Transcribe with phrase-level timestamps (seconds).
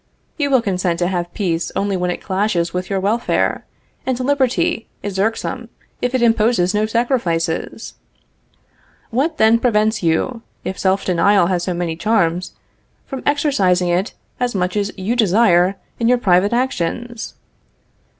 [0.35, 3.65] You will consent to have peace only when it clashes with your welfare,
[4.03, 5.69] and liberty is irksome
[6.01, 7.93] if it imposes no sacrifices!
[9.11, 12.53] What then prevents you, if self denial has so many charms,
[13.05, 17.35] from exercising it as much as you desire in your private actions?